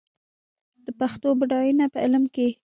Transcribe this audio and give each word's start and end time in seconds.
د 0.85 0.87
پښتو 0.99 1.29
بډاینه 1.39 1.85
په 1.93 1.97
علم 2.05 2.23
کې 2.35 2.47
ده. 2.55 2.57